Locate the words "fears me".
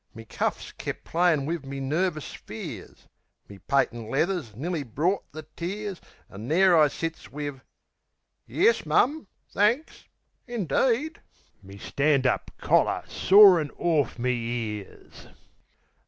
2.33-3.59